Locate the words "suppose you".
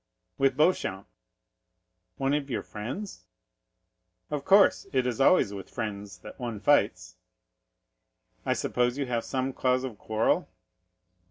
8.53-9.05